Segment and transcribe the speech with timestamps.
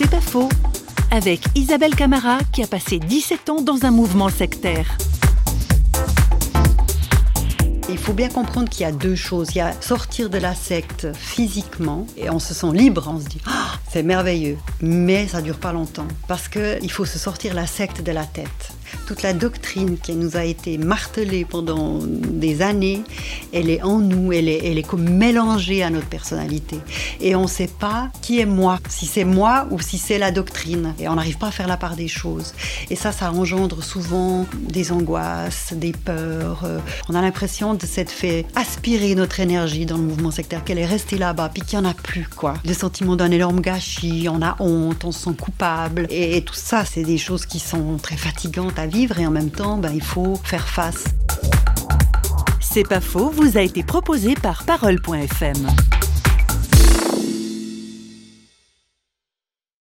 [0.00, 0.48] C'est pas faux.
[1.10, 4.96] Avec Isabelle Camara qui a passé 17 ans dans un mouvement sectaire.
[7.88, 9.48] Il faut bien comprendre qu'il y a deux choses.
[9.56, 13.24] Il y a sortir de la secte physiquement et on se sent libre, on se
[13.24, 17.54] dit Ah, c'est merveilleux, mais ça dure pas longtemps parce que il faut se sortir
[17.54, 18.72] la secte de la tête
[19.06, 23.02] toute la doctrine qui nous a été martelée pendant des années,
[23.52, 26.78] elle est en nous, elle est, elle est comme mélangée à notre personnalité.
[27.20, 30.30] Et on ne sait pas qui est moi, si c'est moi ou si c'est la
[30.30, 30.94] doctrine.
[30.98, 32.54] Et on n'arrive pas à faire la part des choses.
[32.90, 36.66] Et ça, ça engendre souvent des angoisses, des peurs.
[37.08, 40.86] On a l'impression de s'être fait aspirer notre énergie dans le mouvement sectaire, qu'elle est
[40.86, 42.54] restée là-bas, puis qu'il n'y en a plus, quoi.
[42.64, 43.60] Le sentiment d'un énorme
[44.28, 46.06] on a honte, on se sent coupable.
[46.10, 49.30] Et, et tout ça, c'est des choses qui sont très fatigantes à vivre et en
[49.30, 51.04] même temps, ben, il faut faire face.
[52.60, 55.66] C'est pas faux, vous a été proposé par Parole.fm.